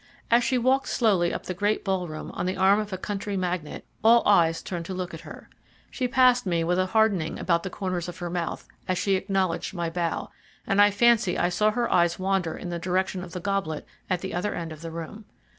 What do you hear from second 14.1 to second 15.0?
the other end of the